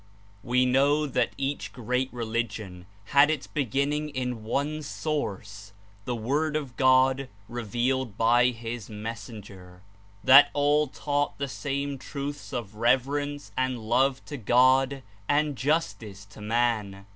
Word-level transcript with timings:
We 0.41 0.65
know 0.65 1.05
that 1.05 1.31
each 1.37 1.71
great 1.73 2.11
religion 2.11 2.87
had 3.13 3.29
its 3.29 3.45
begin 3.45 3.89
ning 3.89 4.09
in 4.09 4.43
one 4.43 4.81
source, 4.81 5.73
the 6.05 6.15
Word 6.15 6.55
of 6.55 6.75
God 6.75 7.29
revealed 7.47 8.17
by 8.17 8.47
his 8.49 8.89
Messenger; 8.89 9.83
that 10.23 10.49
all 10.53 10.87
taught 10.87 11.37
the 11.37 11.47
same 11.47 11.99
truths 11.99 12.51
of 12.51 12.73
rever 12.77 13.19
ence 13.19 13.51
and 13.55 13.77
love 13.77 14.25
to 14.25 14.37
God 14.37 15.03
and 15.29 15.55
justice 15.55 16.25
to 16.25 16.41
man. 16.41 17.05